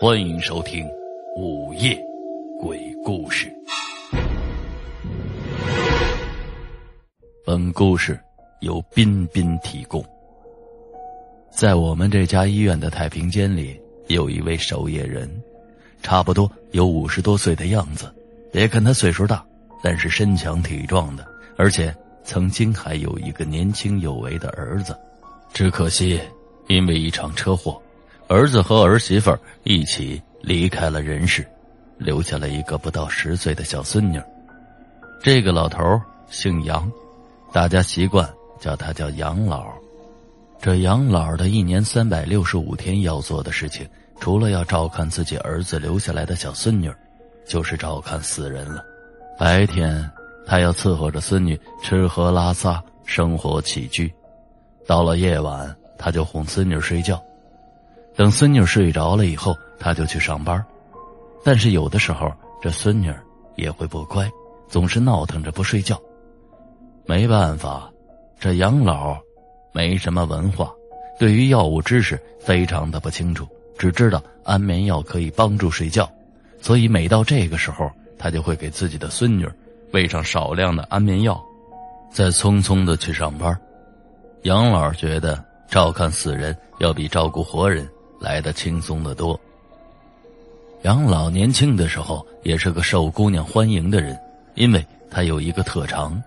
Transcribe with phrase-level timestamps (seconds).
[0.00, 0.86] 欢迎收听
[1.36, 2.00] 《午夜
[2.60, 3.52] 鬼故事》。
[7.44, 8.16] 本故事
[8.60, 10.04] 由彬彬提供。
[11.50, 13.76] 在我们这家医院的太平间里，
[14.06, 15.28] 有一位守夜人，
[16.00, 18.08] 差不多有五十多岁的样子，
[18.52, 19.44] 别看他岁数大，
[19.82, 21.26] 但是身强体壮的，
[21.56, 21.92] 而且
[22.22, 24.96] 曾经还有一个年轻有为的儿子。
[25.52, 26.20] 只可惜，
[26.68, 27.82] 因为一场车祸。
[28.28, 31.46] 儿子和儿媳妇一起离开了人世，
[31.96, 34.20] 留下了一个不到十岁的小孙女。
[35.22, 35.80] 这个老头
[36.28, 36.90] 姓杨，
[37.52, 38.28] 大家习惯
[38.60, 39.72] 叫他叫杨老。
[40.60, 43.88] 这杨老的一年三百六十五天要做的事情，
[44.20, 46.92] 除了要照看自己儿子留下来的小孙女，
[47.46, 48.84] 就是照看死人了。
[49.38, 50.06] 白天
[50.46, 54.12] 他要伺候着孙女吃喝拉撒、生活起居，
[54.86, 57.18] 到了夜晚他就哄孙女睡觉。
[58.18, 60.62] 等孙女睡着了以后，他就去上班。
[61.44, 62.28] 但是有的时候，
[62.60, 63.14] 这孙女
[63.54, 64.28] 也会不乖，
[64.66, 65.96] 总是闹腾着不睡觉。
[67.06, 67.88] 没办法，
[68.40, 69.16] 这杨老
[69.72, 70.74] 没什么文化，
[71.16, 73.46] 对于药物知识非常的不清楚，
[73.78, 76.10] 只知道安眠药可以帮助睡觉，
[76.60, 79.48] 所以每到这个时候，他就会给自己的孙女
[79.92, 81.40] 喂上少量的安眠药，
[82.10, 83.56] 再匆匆的去上班。
[84.42, 87.88] 杨老觉得照看死人要比照顾活人。
[88.20, 89.38] 来的轻松的多。
[90.82, 94.18] 杨老年轻的时候也是个受姑娘欢迎的人，
[94.54, 96.22] 因为他有一个特长，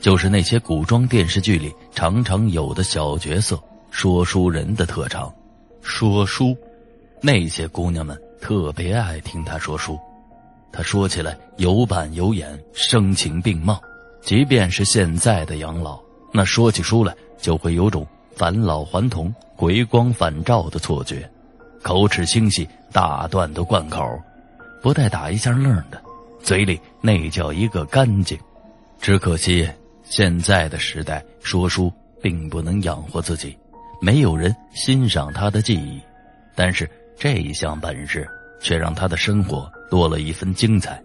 [0.00, 3.60] 就是那些古装电视剧里常常有的小角色——
[3.90, 5.32] 说书人的特长。
[5.82, 6.56] 说书，
[7.20, 9.98] 那些姑娘们特别爱听他说书。
[10.72, 13.78] 他说起来有板有眼，声情并茂。
[14.22, 16.00] 即便是现在的杨老，
[16.32, 18.06] 那说起书来就会有种。
[18.34, 21.28] 返老还童、回光返照的错觉，
[21.82, 24.02] 口齿清晰，大段都贯口，
[24.80, 26.02] 不带打一下愣的，
[26.40, 28.38] 嘴里那叫一个干净。
[29.00, 29.68] 只可惜
[30.04, 33.56] 现在的时代，说书并不能养活自己，
[34.00, 36.00] 没有人欣赏他的技艺，
[36.54, 36.88] 但是
[37.18, 38.28] 这一项本事
[38.60, 41.02] 却让他的生活多了一分精彩。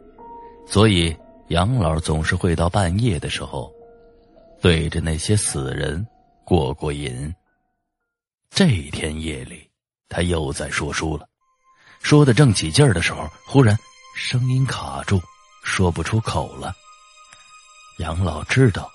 [0.67, 1.15] 所以
[1.47, 3.71] 杨老总是会到半夜的时候，
[4.61, 6.05] 对着那些死人。
[6.47, 7.35] 过过瘾。
[8.49, 9.69] 这天夜里，
[10.07, 11.27] 他又在说书了，
[12.01, 13.77] 说的正起劲儿的时候，忽然
[14.15, 15.21] 声音卡住，
[15.61, 16.73] 说不出口了。
[17.99, 18.89] 杨老知道，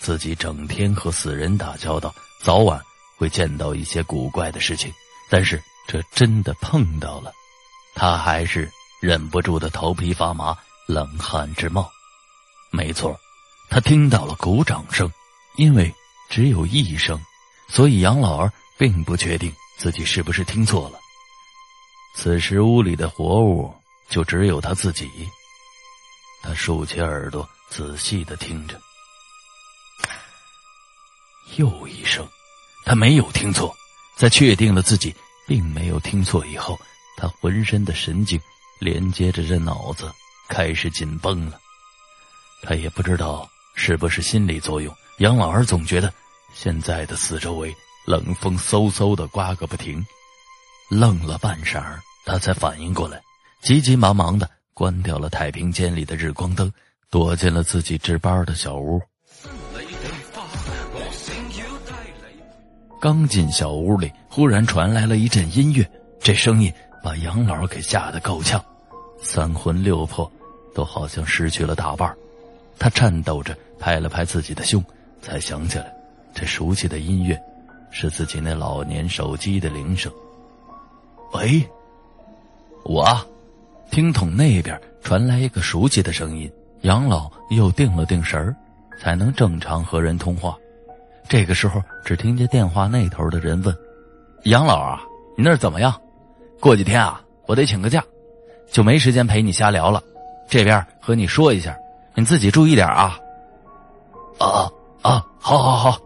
[0.00, 2.82] 自己整天和死人打交道，早晚
[3.16, 4.92] 会见到一些古怪的事情，
[5.30, 7.32] 但是这真的碰到了，
[7.94, 8.68] 他还是
[9.00, 11.88] 忍不住的头皮发麻，冷汗直冒。
[12.72, 13.16] 没错，
[13.70, 15.08] 他听到了鼓掌声，
[15.58, 15.94] 因为。
[16.28, 17.20] 只有一声，
[17.68, 20.98] 所以杨老儿并不确定自己是不是听错了。
[22.14, 23.74] 此时屋里的活物
[24.08, 25.08] 就只有他自己。
[26.42, 28.80] 他竖起耳朵，仔细的听着。
[31.56, 32.26] 又一声，
[32.84, 33.74] 他没有听错。
[34.16, 35.14] 在确定了自己
[35.46, 36.78] 并没有听错以后，
[37.16, 38.40] 他浑身的神经
[38.80, 40.12] 连接着这脑子
[40.48, 41.60] 开始紧绷了。
[42.62, 44.94] 他也不知道是不是心理作用。
[45.18, 46.12] 杨老儿总觉得，
[46.54, 47.74] 现在的四周围
[48.06, 50.04] 冷风嗖嗖的刮个不停，
[50.88, 51.82] 愣了半晌，
[52.24, 53.20] 他才反应过来，
[53.60, 56.72] 急急忙忙的关掉了太平间里的日光灯，
[57.10, 59.00] 躲进了自己值班的小屋。
[63.00, 65.84] 刚进小屋里，忽然传来了一阵音乐，
[66.20, 68.64] 这声音把杨老给吓得够呛，
[69.20, 70.30] 三魂六魄
[70.72, 72.16] 都好像失去了大半，
[72.78, 74.80] 他颤抖着拍了拍自己的胸。
[75.20, 75.92] 才想起来，
[76.32, 77.40] 这熟悉的音乐，
[77.90, 80.12] 是自己那老年手机的铃声。
[81.32, 81.62] 喂，
[82.84, 83.04] 我，
[83.90, 86.50] 听筒那边传来一个熟悉的声音。
[86.82, 88.54] 杨老又定了定神儿，
[89.00, 90.56] 才能正常和人通话。
[91.28, 93.76] 这个时候，只听见电话那头的人问
[94.44, 95.02] ：“杨老啊，
[95.36, 96.00] 你那儿怎么样？
[96.60, 98.02] 过几天啊，我得请个假，
[98.70, 100.02] 就没时间陪你瞎聊了。
[100.48, 101.76] 这边和你说一下，
[102.14, 103.18] 你自己注意点啊。”
[104.38, 104.70] 啊。
[105.08, 105.98] 啊，好，好，好！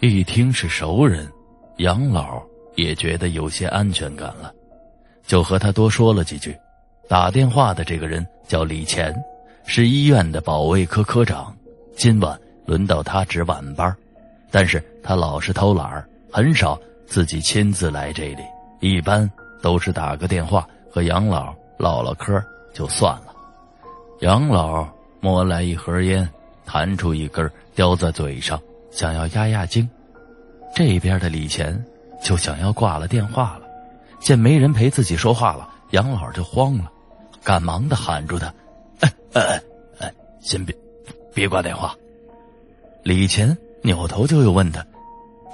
[0.00, 1.30] 一听是熟人，
[1.76, 2.42] 杨老
[2.74, 4.52] 也觉得有些安全感了，
[5.24, 6.52] 就和他多说了几句。
[7.08, 9.14] 打电话的这个人叫李乾，
[9.66, 11.54] 是医院的保卫科科长。
[11.94, 12.36] 今晚
[12.66, 13.96] 轮到他值晚班，
[14.50, 16.76] 但是他老是偷懒，很少
[17.06, 18.42] 自己亲自来这里，
[18.80, 19.30] 一般
[19.62, 22.44] 都是打个电话和杨老唠唠嗑
[22.74, 23.32] 就算了。
[24.22, 24.88] 杨老
[25.20, 26.28] 摸来一盒烟，
[26.66, 27.48] 弹出一根。
[27.80, 28.60] 叼在嘴上，
[28.90, 29.88] 想要压压惊。
[30.76, 31.82] 这边的李乾
[32.22, 33.62] 就想要挂了电话了，
[34.20, 36.92] 见没人陪自己说话了，杨老就慌了，
[37.42, 38.52] 赶忙的喊住他
[39.00, 39.62] ：“哎哎
[39.98, 40.12] 哎，
[40.42, 40.76] 先别
[41.32, 41.96] 别挂电话。”
[43.02, 44.84] 李乾扭头就又问他：“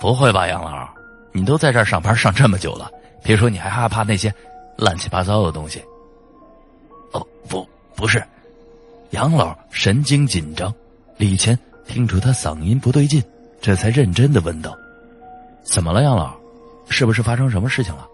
[0.00, 0.88] 不会吧，杨老，
[1.30, 2.90] 你都在这儿上班上这么久了，
[3.22, 4.34] 别说你还害怕那些
[4.78, 5.80] 乱七八糟的东西。
[7.14, 7.64] ”“哦，不，
[7.94, 8.20] 不是。”
[9.10, 10.74] 杨老神经紧张，
[11.18, 13.22] 李乾听出他嗓音不对劲，
[13.60, 14.76] 这才认真的问道
[15.64, 16.36] ：“怎么了，杨老？
[16.88, 18.06] 是不是发生什么事情了？”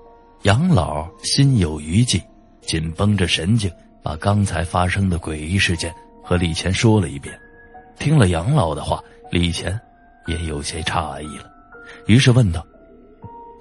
[0.43, 2.23] 杨老心有余悸，
[2.63, 3.71] 紧绷着神经，
[4.03, 7.39] 把刚才发生的诡异事件和李乾说了一遍。
[7.99, 9.81] 听了杨老的话，李乾
[10.27, 11.51] 也有些诧异了，
[12.07, 12.65] 于是问道：“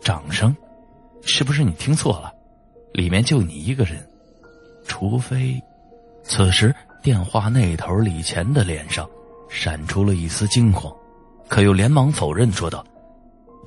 [0.01, 0.55] 掌声，
[1.23, 2.31] 是不是你听错了？
[2.93, 4.05] 里面就你一个人，
[4.85, 5.61] 除非……”
[6.23, 6.73] 此时。
[7.03, 9.09] 电话那头，李乾的脸上
[9.51, 10.91] 闪出了一丝惊慌，
[11.49, 12.83] 可又连忙否认说道：“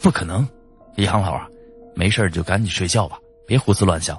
[0.00, 0.48] 不可能，
[0.96, 1.46] 杨老啊，
[1.94, 4.18] 没事就赶紧睡觉吧，别胡思乱想。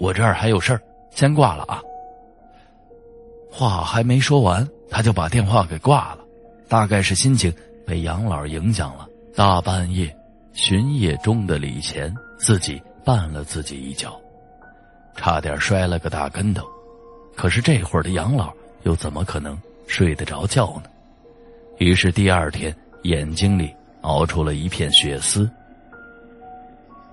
[0.00, 1.82] 我这儿还有事儿，先挂了啊。”
[3.52, 6.18] 话还没说完，他就把电话给挂了。
[6.68, 7.54] 大概是心情
[7.86, 10.14] 被杨老影响了，大半夜
[10.52, 14.18] 巡夜中的李乾自己绊了自己一脚，
[15.14, 16.66] 差点摔了个大跟头。
[17.36, 18.52] 可是这会儿的杨老
[18.82, 20.90] 又怎么可能睡得着觉呢？
[21.78, 25.50] 于是第二天眼睛里熬出了一片血丝。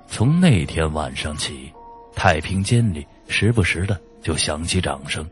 [0.08, 1.72] 从那天晚上起，
[2.16, 5.26] 太平间里时不时的就响起掌声。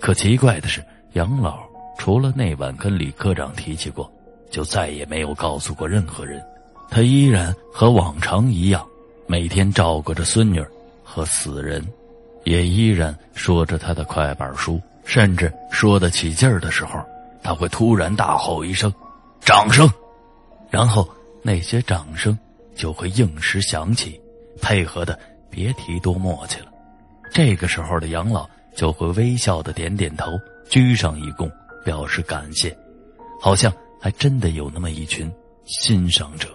[0.00, 1.62] 可奇怪的是，杨老
[1.98, 4.10] 除了那晚跟李科长提起过，
[4.50, 6.42] 就再也没有告诉过任何人。
[6.90, 8.86] 他依然和往常一样，
[9.26, 10.62] 每天照顾着孙女
[11.02, 11.82] 和死人。
[12.44, 17.04] 也依然说着他的快板书，甚至说得起劲儿的时候，
[17.42, 18.92] 他会突然大吼一声
[19.44, 19.88] ：“掌声！”
[20.70, 21.08] 然后
[21.42, 22.36] 那些掌声
[22.74, 24.20] 就会应时响起，
[24.60, 25.18] 配合的
[25.50, 26.66] 别提多默契了。
[27.30, 30.32] 这个时候的杨老就会微笑的点点头，
[30.68, 31.50] 鞠上一躬，
[31.84, 32.76] 表示感谢，
[33.40, 35.30] 好像还真的有那么一群
[35.64, 36.48] 欣赏者。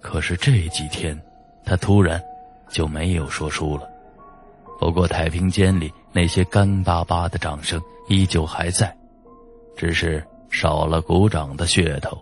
[0.00, 1.18] 可是这几天，
[1.64, 2.22] 他突然
[2.68, 3.88] 就没有说书了。
[4.78, 8.96] 不过太平间里那些干巴巴的掌声依旧还在，
[9.76, 12.16] 只是少了鼓掌的噱头。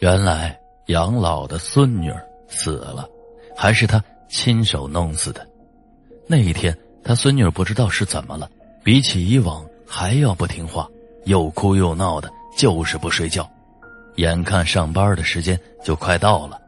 [0.00, 0.56] 原来
[0.86, 2.12] 杨老的孙女
[2.46, 3.08] 死了，
[3.56, 5.44] 还是他亲手弄死的。
[6.26, 8.50] 那一天，他孙女不知道是怎么了，
[8.84, 10.86] 比起以往还要不听话，
[11.24, 13.48] 又哭又闹的，就是不睡觉。
[14.16, 16.60] 眼看上班的时间就快到了，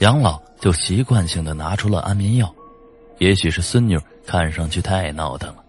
[0.00, 2.54] 杨老就习惯性的拿出了安眠药。
[3.18, 5.64] 也许是孙女看上去太闹腾了，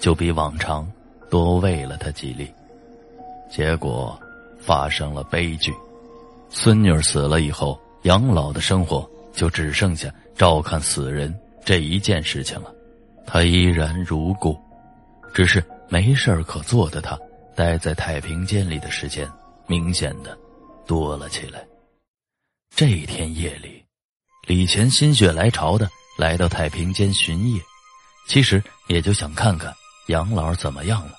[0.00, 0.90] 就比往常
[1.30, 2.50] 多喂了他几粒，
[3.50, 4.18] 结果
[4.58, 5.72] 发生了悲剧。
[6.48, 11.32] 孙女死了以后，养老的生活就只剩下照看死人
[11.64, 12.74] 这一件事情了。
[13.26, 14.58] 他依然如故，
[15.32, 17.16] 只是没事可做的他，
[17.54, 19.30] 待在太平间里的时间
[19.66, 20.36] 明显的
[20.86, 21.64] 多了起来。
[22.74, 23.84] 这天夜里，
[24.48, 25.88] 李乾心血来潮的。
[26.18, 27.58] 来到太平间巡夜，
[28.26, 29.74] 其实也就想看看
[30.10, 31.12] 杨老怎么样了。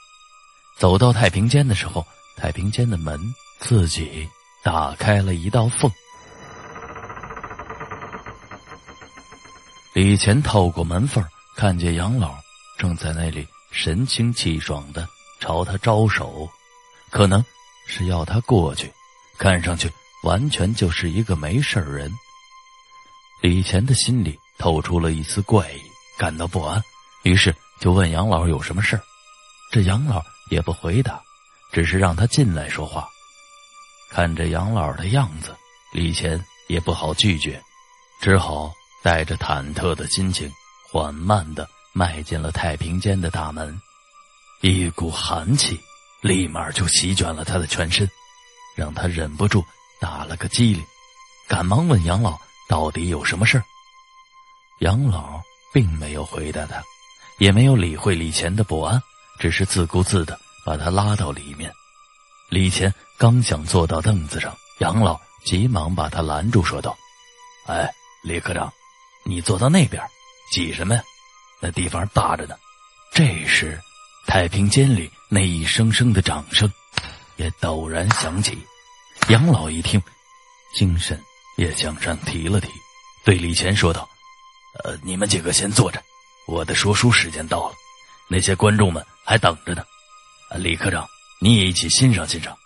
[0.77, 2.05] 走到太平间的时候，
[2.37, 3.19] 太平间的门
[3.59, 4.27] 自己
[4.63, 5.89] 打开了一道缝。
[9.93, 11.23] 李乾透过门缝
[11.55, 12.35] 看见杨老
[12.77, 15.07] 正在那里神清气爽的
[15.39, 16.49] 朝他招手，
[17.09, 17.43] 可能
[17.87, 18.91] 是要他过去，
[19.37, 19.91] 看上去
[20.23, 22.11] 完全就是一个没事人。
[23.41, 24.37] 李乾的心里。
[24.57, 25.81] 透出了一丝怪异，
[26.19, 26.79] 感到不安，
[27.23, 28.97] 于是就问杨老有什么事。
[29.71, 31.19] 这杨老也不回答，
[31.71, 33.09] 只是让他进来说话。
[34.11, 35.55] 看着杨老的样子，
[35.91, 37.59] 李乾也不好拒绝，
[38.21, 38.71] 只好
[39.01, 40.51] 带着忐忑的心情，
[40.91, 43.81] 缓慢的迈进了太平间的大门。
[44.61, 45.79] 一股寒气
[46.21, 48.07] 立马就席卷了他的全身，
[48.75, 49.65] 让他忍不住
[49.99, 50.85] 打了个激灵，
[51.47, 52.37] 赶忙问杨老
[52.69, 53.63] 到底有什么事。
[54.81, 55.41] 杨老
[55.73, 56.83] 并没有回答他，
[57.41, 59.01] 也没有理会李乾的不安，
[59.39, 61.73] 只是自顾自的把他拉到里面。
[62.49, 66.95] 李乾刚想坐到凳子上，杨老急忙把他拦住，说道
[67.65, 68.71] ：“哎，李科长，
[69.25, 70.03] 你坐到那边，
[70.51, 71.01] 挤什么呀？
[71.59, 72.55] 那地方大着呢。”
[73.11, 73.81] 这时，
[74.27, 76.71] 太平间里那一声声的掌声
[77.37, 78.55] 也陡然响起。
[79.29, 79.99] 杨老一听，
[80.75, 81.19] 精神
[81.57, 82.69] 也向上提了提，
[83.25, 84.07] 对李乾说道。
[84.83, 85.99] 呃，你们几个先坐着，
[86.47, 87.75] 我的说书时间到了，
[88.27, 89.83] 那些观众们还等着呢。
[90.57, 91.07] 李科长，
[91.39, 92.57] 你也一起欣赏欣赏。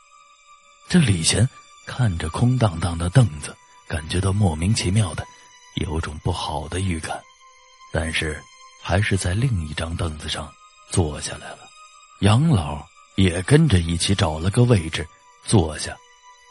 [0.89, 1.47] 这李贤
[1.85, 3.55] 看着空荡荡的凳子，
[3.87, 5.25] 感觉到莫名其妙的
[5.75, 7.21] 有种不好的预感。
[7.93, 8.41] 但是
[8.81, 10.51] 还是在另一张凳子上
[10.91, 11.59] 坐下来了。
[12.21, 15.07] 杨老也跟着一起找了个位置
[15.45, 15.95] 坐下，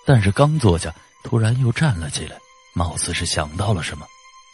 [0.07, 2.38] 但是刚坐下，突然又站了起来，
[2.75, 4.07] 貌似是想到了什么，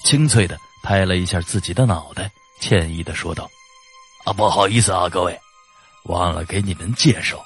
[0.04, 3.50] 清脆的拍了一下自己的脑袋，歉意的说道
[4.24, 5.40] ：“啊，不好意思啊，各位，
[6.04, 7.44] 忘了给你们介绍，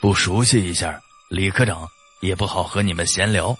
[0.00, 1.88] 不熟悉一下李科长，
[2.20, 3.56] 也不好和你们闲聊。”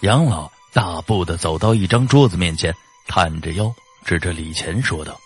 [0.00, 2.74] 杨老大步的走到一张桌子面前，
[3.06, 3.72] 探着腰，
[4.04, 5.18] 指着李乾说道：“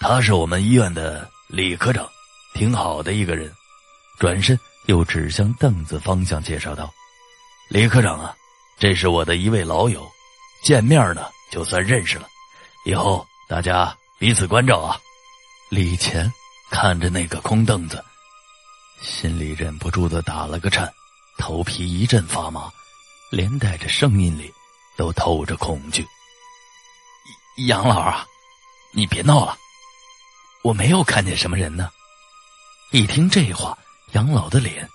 [0.00, 2.08] 他是我们医院的李科长。”
[2.54, 3.50] 挺好的一个人，
[4.18, 6.92] 转身又指向凳子方向介绍道
[7.70, 8.36] ：“李科长啊，
[8.78, 10.06] 这是我的一位老友，
[10.62, 12.28] 见面呢就算认识了，
[12.84, 14.98] 以后大家彼此关照啊。”
[15.68, 16.32] 李乾
[16.70, 18.02] 看着那个空凳子，
[19.02, 20.90] 心里忍不住的打了个颤，
[21.36, 22.72] 头皮一阵发麻，
[23.30, 24.50] 连带着声音里
[24.96, 26.06] 都透着恐惧。
[27.66, 28.26] 杨老啊，
[28.94, 29.54] 你别闹了，
[30.64, 31.90] 我没有看见什么人呢。
[32.90, 33.76] 一听这话，
[34.12, 34.88] 杨老的脸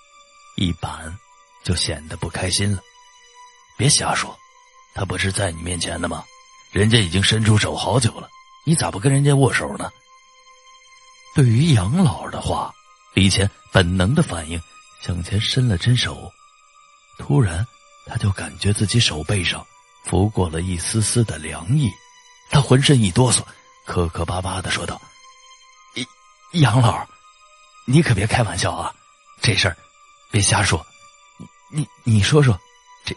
[0.56, 1.16] 一板，
[1.62, 2.82] 就显得不开心了。
[3.76, 4.36] 别瞎说，
[4.96, 6.24] 他不是在你面前的吗？
[6.72, 8.28] 人家已经伸出手好久了，
[8.68, 9.90] 你咋不跟人家握手呢？
[11.34, 12.70] 对于杨老的话，
[13.14, 14.62] 李乾本能的反应
[15.00, 16.30] 向前伸了伸手，
[17.16, 17.66] 突然
[18.04, 19.66] 他就感觉自己手背上
[20.04, 21.90] 拂过了一丝丝的凉意，
[22.50, 23.42] 他浑身一哆嗦，
[23.86, 25.00] 磕磕巴巴的说道
[26.52, 27.08] ：“杨老。”
[27.88, 28.94] 你可别开玩笑啊！
[29.40, 29.74] 这事儿
[30.30, 30.86] 别瞎说。
[31.70, 32.60] 你你你说说，
[33.06, 33.16] 这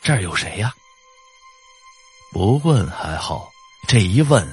[0.00, 0.72] 这儿有谁呀？
[2.30, 3.51] 不问还好，
[3.86, 4.46] 这一问，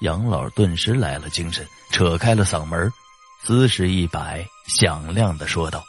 [0.00, 2.92] 杨老顿时来了精神，扯开了嗓门，
[3.44, 5.84] 姿势一摆，响亮的说道：“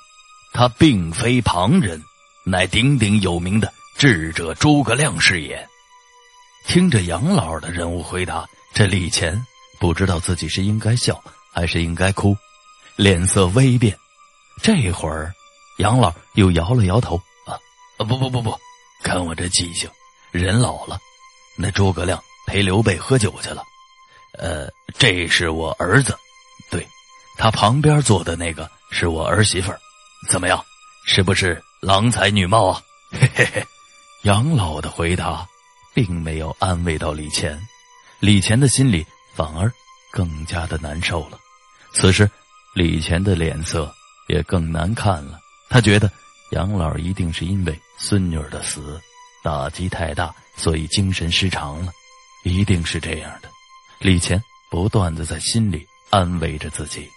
[0.53, 2.01] 他并非旁人，
[2.45, 5.67] 乃鼎鼎有名的智者诸葛亮是也。”
[6.67, 9.45] 听着杨老的人物回答，这李乾
[9.79, 11.21] 不知道自己是应该笑。
[11.51, 12.37] 还是应该哭，
[12.95, 13.97] 脸色微变。
[14.61, 15.33] 这会儿，
[15.79, 17.57] 杨老又摇了摇头：“啊
[17.97, 18.57] 啊，不不不不，
[19.03, 19.89] 看我这记性，
[20.31, 20.97] 人老了。
[21.57, 23.63] 那诸葛亮陪刘备喝酒去了。
[24.39, 26.17] 呃，这是我儿子，
[26.71, 26.83] 对，
[27.37, 29.79] 他旁边坐的那个是我儿媳妇儿。
[30.27, 30.65] 怎么样，
[31.05, 32.81] 是不是郎才女貌啊？”
[33.13, 33.63] 嘿嘿嘿，
[34.23, 35.47] 杨老的回答
[35.93, 37.59] 并没有安慰到李乾，
[38.19, 39.71] 李乾的心里反而。
[40.11, 41.37] 更加的难受了。
[41.93, 42.27] 此时，
[42.73, 43.93] 李乾的脸色
[44.27, 45.39] 也更难看了。
[45.69, 46.11] 他觉得
[46.49, 48.99] 杨老一定是因为孙女儿的死
[49.43, 51.91] 打击太大，所以精神失常了，
[52.43, 53.49] 一定是这样的。
[53.99, 57.09] 李乾不断的在心里安慰着自己。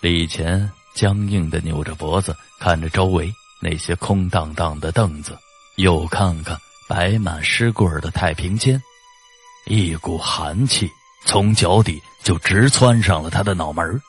[0.00, 5.38] 李乾僵硬的扭着脖子，看着周围那些空荡荡的凳子，
[5.76, 6.58] 又看看
[6.88, 8.82] 摆满湿棍的太平间，
[9.66, 10.90] 一股寒气。
[11.26, 14.00] 从脚底就直窜上了他的脑门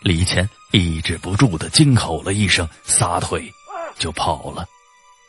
[0.00, 3.48] 李乾抑制不住的惊吼了一声，撒腿
[3.96, 4.66] 就跑了。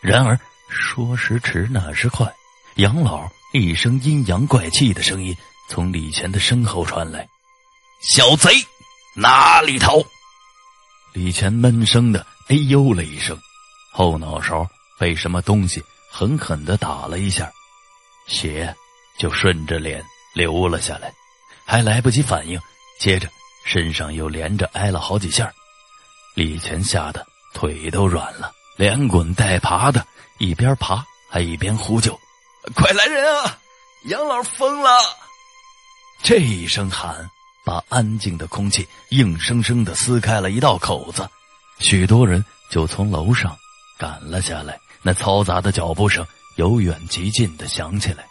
[0.02, 0.38] 然而
[0.70, 2.28] 说时迟，那时快，
[2.78, 5.36] 杨老一声阴阳怪气的声音
[5.70, 7.28] 从李乾的身后传来
[8.02, 8.50] ：“小贼，
[9.16, 10.02] 哪里逃？”
[11.14, 13.40] 李乾闷声的哎呦了一声，
[13.92, 14.68] 后脑勺
[15.00, 17.52] 被什么东西狠狠的打了一下，
[18.28, 18.76] 血
[19.18, 20.04] 就顺着脸。
[20.34, 21.14] 流了下来，
[21.64, 22.60] 还来不及反应，
[23.00, 23.30] 接着
[23.68, 25.54] 身上又连着挨了好几下。
[26.34, 30.04] 李全吓得腿都软了，连滚带爬的，
[30.40, 32.20] 一边爬还一边呼救
[32.76, 33.60] ：“快来人啊！
[34.06, 34.90] 杨老疯了！”
[36.24, 37.30] 这一声喊，
[37.66, 41.30] 把安静的空气硬生生的撕开了一道口子，
[41.80, 43.58] 许多人就从楼上
[44.00, 48.26] 赶了下来，那嘈杂的脚步声由远及近的响起来。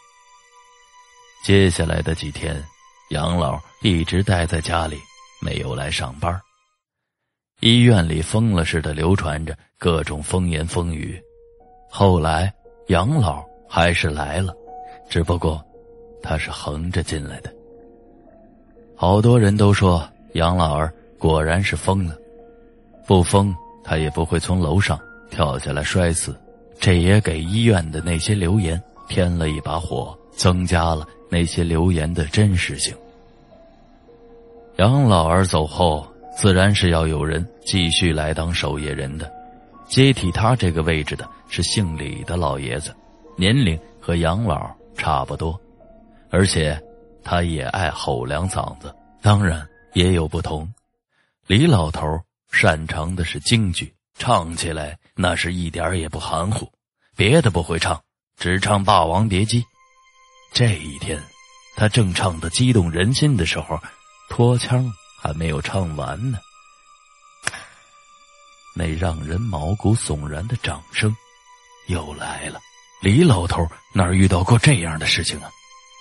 [1.45, 2.65] 接下来的几天，
[3.11, 4.99] 杨老一直待在家里，
[5.41, 6.41] 没有来上班。
[7.61, 11.21] 医院里疯了似的流传着各种风言风语。
[11.91, 12.53] 后来，
[12.89, 14.55] 杨老还是来了，
[15.09, 15.59] 只不过
[16.23, 17.51] 他是横着进来的。
[18.95, 22.15] 好多人都说杨老儿果然是疯了，
[23.07, 25.01] 不疯他也不会从楼上
[25.31, 26.39] 跳下来摔死。
[26.79, 31.09] 这也给医院的那些留言添了一把火，增加了。
[31.31, 32.95] 那些留言的真实性。
[34.77, 39.33] 杨老儿走后，自然是要有人继续来当守夜人的。
[39.89, 42.95] 接替他这个位置的是姓李的老爷子，
[43.37, 45.61] 年龄和杨老差不多，
[46.31, 46.81] 而且
[47.25, 48.95] 他也爱吼两嗓子。
[49.21, 50.73] 当然也有不同，
[51.47, 52.21] 李老头
[52.51, 56.71] 擅长的是京剧，唱起来那是一点也不含糊，
[57.17, 58.03] 别的不会唱，
[58.37, 59.63] 只唱《霸王别姬》。
[60.53, 61.23] 这一天，
[61.77, 63.79] 他正唱的激动人心的时候，
[64.29, 66.39] 拖腔还没有唱完呢，
[68.75, 71.15] 那让人毛骨悚然的掌声
[71.87, 72.61] 又来了。
[73.03, 75.51] 李老头哪遇到过这样的事情啊？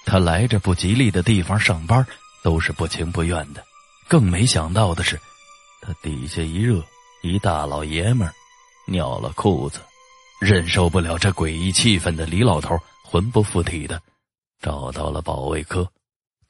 [0.05, 2.05] 他来这不吉利的地方上班，
[2.43, 3.63] 都是不情不愿的。
[4.07, 5.19] 更没想到的是，
[5.81, 6.79] 他底下一热，
[7.23, 8.31] 一大老爷们
[8.85, 9.79] 尿了裤子。
[10.39, 13.99] 忍受不了这诡异气氛的李老头，魂不附体的
[14.61, 15.91] 找到了保卫科。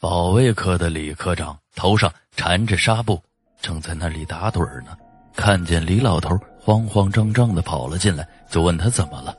[0.01, 3.22] 保卫科的李科长头上缠着纱布，
[3.62, 4.98] 正在那里打盹呢。
[5.34, 9.34] 看见李老头慌慌张张的跑了进来，就问他怎么了。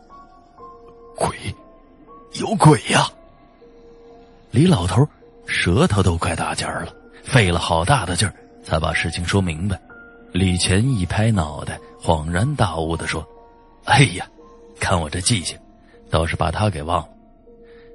[1.17, 1.37] 鬼，
[2.33, 3.09] 有鬼呀！
[4.51, 5.07] 李老头
[5.47, 9.81] 舌头都快打结了，费了好大的劲儿才把事情说明白。
[10.33, 13.27] 李乾一拍脑袋，恍然大悟的说
[13.85, 14.27] ：“哎呀！”
[14.81, 15.59] 看我这记性，
[16.11, 17.09] 倒是把他给忘了。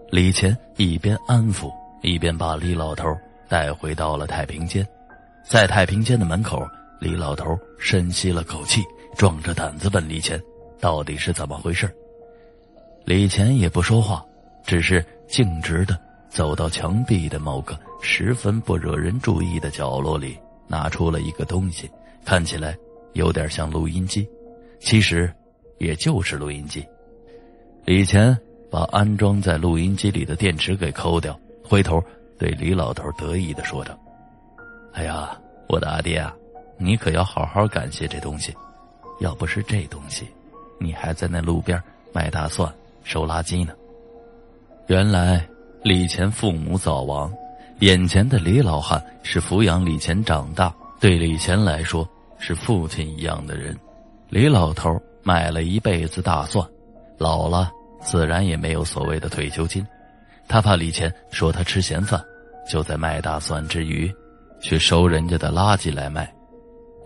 [0.09, 1.71] 李乾一边安抚，
[2.01, 3.05] 一边把李老头
[3.49, 4.87] 带回到了太平间。
[5.43, 6.65] 在太平间的门口，
[6.99, 8.83] 李老头深吸了口气，
[9.17, 10.41] 壮着胆子问李乾
[10.79, 11.93] ：“到底是怎么回事？”
[13.07, 14.21] 李乾也不说话，
[14.65, 15.97] 只是径直的
[16.29, 20.37] 走到墙壁的某个十分不惹人注意的角落里，
[20.67, 21.89] 拿出了一个东西，
[22.25, 22.77] 看起来
[23.13, 24.27] 有点像录音机，
[24.81, 25.33] 其实。
[25.79, 26.83] 也就是录音机，
[27.85, 28.35] 李乾
[28.71, 32.03] 把安装在录音机里的电池给抠掉，回头
[32.39, 33.95] 对李老头得意的说道
[34.93, 36.33] ：“哎呀，我的阿爹啊，
[36.79, 38.51] 你可要好好感谢这东西，
[39.19, 40.27] 要不是这东西，
[40.79, 41.79] 你还在那路边
[42.11, 42.73] 卖大蒜、
[43.07, 43.73] 收垃圾呢。”
[44.87, 45.47] 原来
[45.81, 47.33] 李乾父母早亡，
[47.79, 53.75] 眼前的李老汉是抚养李乾长大，对李乾来说是父亲一样的人。
[54.29, 55.01] 李老头。
[55.23, 56.65] 卖了一辈子大蒜，
[57.17, 59.85] 老了自然也没有所谓的退休金。
[60.47, 62.23] 他怕李乾说他吃闲饭，
[62.65, 64.09] 就在卖大蒜之余，
[64.61, 66.33] 去收人家的垃圾来卖。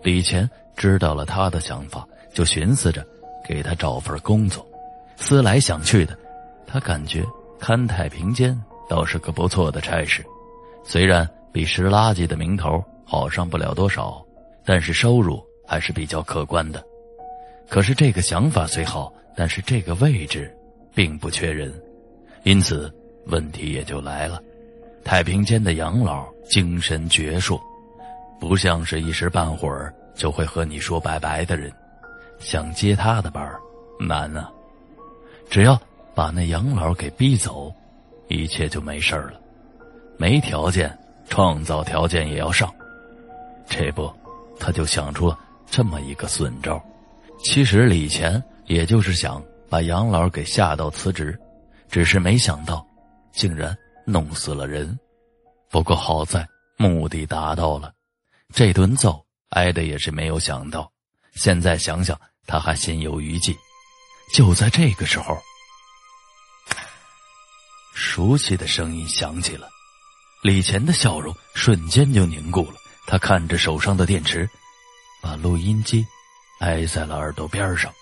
[0.04, 3.04] 李乾知道了他的想法，就寻思着
[3.44, 4.64] 给他找份工作。
[5.22, 6.18] 思来想去的，
[6.66, 7.24] 他感觉
[7.60, 10.24] 看太平间倒是个不错的差事，
[10.84, 14.20] 虽然比拾垃圾的名头好上不了多少，
[14.64, 16.84] 但是收入还是比较可观的。
[17.68, 20.52] 可是这个想法虽好，但是这个位置
[20.92, 21.72] 并不缺人，
[22.42, 22.92] 因此
[23.26, 24.42] 问题也就来了。
[25.04, 27.60] 太平间的养老精神矍铄，
[28.40, 31.72] 不像是一时半会儿就会和你说拜拜的人，
[32.40, 33.48] 想接他的班
[34.00, 34.50] 难啊！
[35.52, 35.78] 只要
[36.14, 37.70] 把那杨老给逼走，
[38.28, 39.38] 一切就没事了。
[40.16, 42.74] 没条件，创造条件也要上。
[43.68, 44.10] 这不，
[44.58, 46.82] 他就想出了这么一个损招。
[47.44, 51.38] 其实李乾也就是想把杨老给吓到辞职，
[51.86, 52.82] 只是没想到，
[53.30, 54.98] 竟然弄死了人。
[55.68, 57.92] 不过好在目的达到了，
[58.54, 60.90] 这顿揍挨的也是没有想到。
[61.34, 63.54] 现在想想，他还心有余悸。
[64.32, 65.40] 就在这个时候，
[67.94, 69.68] 熟悉的声音响起了，
[70.42, 72.74] 李乾的笑容瞬间就凝固了。
[73.06, 74.48] 他看着手上的电池，
[75.22, 76.04] 把录音机。
[76.60, 77.92] 挨在了耳朵边上，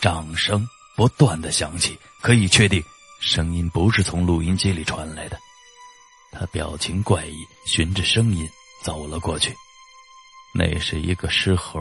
[0.00, 2.82] 掌声不断的响起，可以确定
[3.20, 5.38] 声音不是从录音机里传来的。
[6.32, 7.36] 他表情怪异，
[7.68, 8.44] 循着声音
[8.82, 9.54] 走了过去。
[10.52, 11.80] 那是一个尸盒，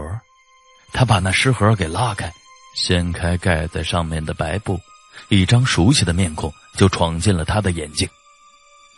[0.93, 2.31] 他把那尸盒给拉开，
[2.75, 4.79] 掀开盖在上面的白布，
[5.29, 8.07] 一张熟悉的面孔就闯进了他的眼睛。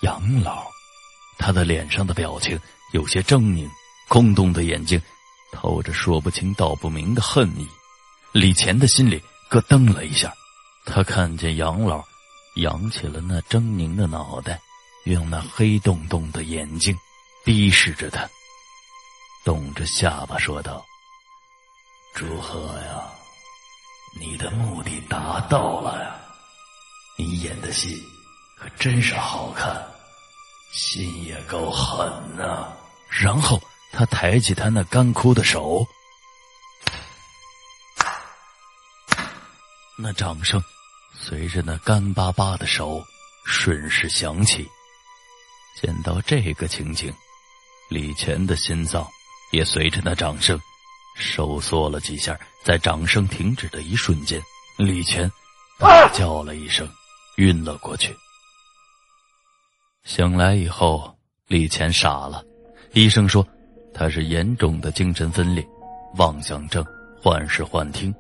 [0.02, 0.68] 杨老，
[1.38, 2.60] 他的脸上的表情
[2.94, 3.68] 有些狰狞。
[4.10, 5.02] 空洞的眼睛，
[5.52, 7.68] 透着说不清道不明的恨意。
[8.32, 10.34] 李乾的心里咯噔了一下，
[10.86, 12.02] 他看见杨老
[12.56, 14.62] 扬起了那狰狞的脑袋，
[15.04, 16.98] 用那黑洞洞的眼睛
[17.44, 18.26] 逼视着他，
[19.44, 20.86] 动着下巴说道
[22.18, 23.04] ：“祝贺呀，
[24.20, 26.16] 你的目的达到了呀！
[27.16, 27.96] 你演的戏
[28.58, 29.86] 可真是好看，
[30.74, 32.74] 心也够狠呐。”
[33.22, 33.62] 然后。
[33.90, 35.88] 他抬起他那干枯的手，
[39.98, 40.62] 那掌声
[41.18, 43.02] 随着那干巴巴的手
[43.46, 44.70] 顺势响起。
[45.82, 47.12] 见到这个情景，
[47.90, 49.08] 李乾的心脏
[49.52, 50.60] 也随着那掌声
[51.18, 52.40] 收缩了几下。
[52.64, 54.42] 在掌声停止的一瞬间，
[54.78, 55.32] 李乾
[55.80, 56.88] 大叫了一声，
[57.38, 58.16] 晕了过去。
[60.04, 61.16] 醒来以后，
[61.48, 62.44] 李乾傻了，
[62.94, 63.46] 医生说。
[63.94, 65.68] 他是严重的精神分裂、
[66.18, 66.86] 妄想症、
[67.20, 68.14] 幻视幻听，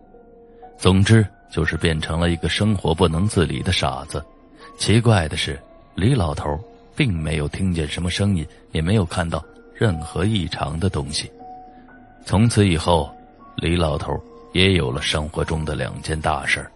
[0.75, 4.25] 总之就是变成了一个生活不能自理的傻子。
[4.79, 5.61] 奇怪的是，
[5.93, 6.59] 李老头
[6.95, 11.31] 并没有听见什么声音，也没有看到任何异常的东西。
[12.27, 13.09] 从此以后，
[13.55, 14.13] 李老头
[14.51, 16.69] 也有了生活中的两件大事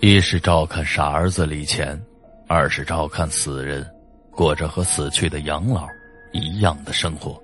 [0.00, 2.02] 一是照看傻儿子李乾，
[2.48, 3.86] 二是照看死人，
[4.30, 5.86] 过着和死去的养老
[6.32, 7.38] 一样的生活。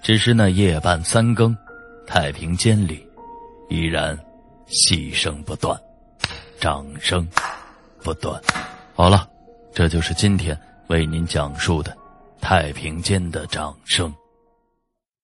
[0.00, 1.56] 只是那夜半三更，
[2.06, 3.04] 太平间里
[3.68, 4.16] 依然
[4.68, 5.76] 戏声不断，
[6.60, 7.26] 掌声
[8.04, 8.40] 不断。
[8.94, 9.28] 好了，
[9.74, 11.92] 这就是今天为您讲述的
[12.40, 14.14] 太平间的掌声。